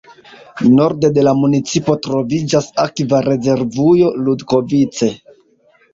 Norde 0.77 1.11
de 1.17 1.25
la 1.27 1.33
municipo 1.41 1.95
troviĝas 2.07 2.71
Akva 2.87 3.23
rezervujo 3.29 4.11
Ludkovice. 4.27 5.15